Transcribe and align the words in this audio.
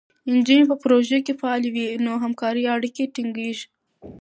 نجونې 0.35 0.63
په 0.71 0.75
پروژو 0.83 1.17
کې 1.25 1.33
فعالې 1.41 1.69
وي، 1.73 1.87
نو 2.05 2.11
همکارۍ 2.23 2.63
اړیکې 2.75 3.11
ټینګېږي. 3.15 3.65